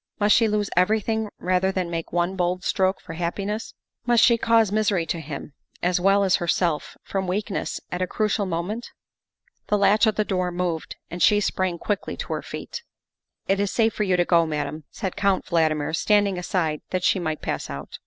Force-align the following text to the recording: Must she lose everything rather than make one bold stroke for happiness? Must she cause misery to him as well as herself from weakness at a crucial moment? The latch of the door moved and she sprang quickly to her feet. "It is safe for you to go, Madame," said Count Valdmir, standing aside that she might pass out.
Must 0.19 0.35
she 0.35 0.47
lose 0.47 0.71
everything 0.75 1.29
rather 1.37 1.71
than 1.71 1.91
make 1.91 2.11
one 2.11 2.35
bold 2.35 2.63
stroke 2.63 2.99
for 2.99 3.13
happiness? 3.13 3.75
Must 4.03 4.23
she 4.23 4.35
cause 4.35 4.71
misery 4.71 5.05
to 5.05 5.19
him 5.19 5.53
as 5.83 5.99
well 5.99 6.23
as 6.23 6.37
herself 6.37 6.97
from 7.03 7.27
weakness 7.27 7.79
at 7.91 8.01
a 8.01 8.07
crucial 8.07 8.47
moment? 8.47 8.89
The 9.67 9.77
latch 9.77 10.07
of 10.07 10.15
the 10.15 10.25
door 10.25 10.49
moved 10.51 10.95
and 11.11 11.21
she 11.21 11.39
sprang 11.39 11.77
quickly 11.77 12.17
to 12.17 12.33
her 12.33 12.41
feet. 12.41 12.81
"It 13.47 13.59
is 13.59 13.69
safe 13.69 13.93
for 13.93 14.01
you 14.01 14.17
to 14.17 14.25
go, 14.25 14.47
Madame," 14.47 14.85
said 14.89 15.15
Count 15.15 15.45
Valdmir, 15.45 15.93
standing 15.95 16.39
aside 16.39 16.81
that 16.89 17.03
she 17.03 17.19
might 17.19 17.43
pass 17.43 17.69
out. 17.69 17.99